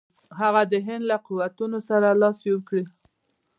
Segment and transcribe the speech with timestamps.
[0.39, 2.85] هغه د هند له قوتونو سره لاس یو کړي.